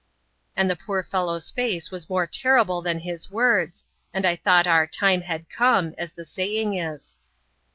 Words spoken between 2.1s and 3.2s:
terrible than